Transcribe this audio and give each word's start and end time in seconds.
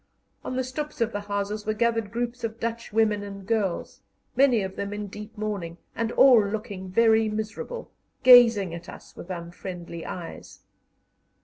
On 0.43 0.55
the 0.55 0.63
stoeps 0.63 0.99
of 0.99 1.11
the 1.11 1.19
houses 1.19 1.67
were 1.67 1.75
gathered 1.75 2.09
groups 2.09 2.43
of 2.43 2.59
Dutch 2.59 2.91
women 2.91 3.21
and 3.21 3.45
girls, 3.45 4.01
many 4.35 4.63
of 4.63 4.75
them 4.75 4.93
in 4.93 5.05
deep 5.05 5.37
mourning, 5.37 5.77
and 5.95 6.11
all 6.13 6.43
looking 6.43 6.89
very 6.89 7.29
miserable, 7.29 7.91
gazing 8.23 8.73
at 8.73 8.89
us 8.89 9.15
with 9.15 9.29
unfriendly 9.29 10.03
eyes. 10.03 10.61